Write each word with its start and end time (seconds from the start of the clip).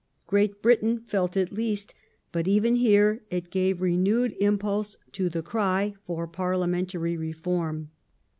^ 0.25 0.25
Great 0.25 0.63
Britain 0.63 0.97
felt 1.05 1.37
it 1.37 1.51
least, 1.51 1.93
but 2.31 2.47
even 2.47 2.77
here 2.77 3.21
it 3.29 3.51
gave 3.51 3.81
renewed 3.83 4.33
impulse 4.39 4.97
to 5.11 5.29
the 5.29 5.43
cry 5.43 5.93
for 6.07 6.25
parliamentary 6.27 7.15
reform. 7.15 7.91